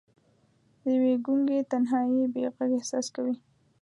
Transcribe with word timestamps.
د 0.81 0.83
یوې 0.95 1.13
ګونګې 1.25 1.59
تنهايۍ 1.71 2.23
بې 2.33 2.43
ږغ 2.57 2.71
احساس 2.77 3.07
کې 3.13 3.31